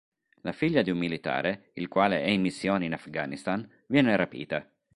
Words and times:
La 0.41 0.51
figlia 0.51 0.81
di 0.81 0.89
un 0.89 0.97
militare, 0.97 1.69
il 1.75 1.87
quale 1.87 2.23
è 2.23 2.27
in 2.27 2.41
missione 2.41 2.85
in 2.85 2.93
Afghanistan, 2.93 3.69
viene 3.85 4.15
rapita. 4.15 4.67